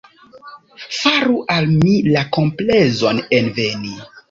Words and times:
Faru 0.99 1.35
al 1.57 1.69
mi 1.75 1.93
la 2.17 2.25
komplezon 2.39 3.23
enveni. 3.41 3.97